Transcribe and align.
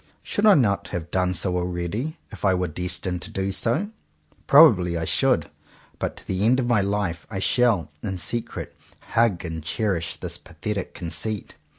Should 0.23 0.47
I 0.47 0.55
not 0.55 0.87
have 0.87 1.11
done 1.11 1.35
so 1.35 1.55
already, 1.55 2.17
if 2.31 2.43
I 2.43 2.55
were 2.55 2.67
destined 2.67 3.21
to 3.21 3.29
do 3.29 3.51
so? 3.51 3.91
Probably 4.47 4.97
I 4.97 5.05
should; 5.05 5.51
but 5.99 6.17
to 6.17 6.27
the 6.27 6.43
end 6.43 6.59
of 6.59 6.65
my 6.65 6.81
life 6.81 7.27
I 7.29 7.37
shall, 7.37 7.87
in 8.01 8.17
secret, 8.17 8.75
hug 9.09 9.45
and 9.45 9.63
cherish 9.63 10.15
this 10.19 10.39
pathetic 10.39 10.95
conceit. 10.95 11.53